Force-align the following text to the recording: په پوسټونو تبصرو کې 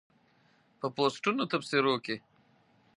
په 0.79 0.87
پوسټونو 0.95 1.43
تبصرو 1.51 1.93
کې 2.05 2.15